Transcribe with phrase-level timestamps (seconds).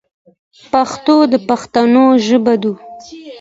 [0.71, 2.73] پښتو د پښتنو ژبه دو.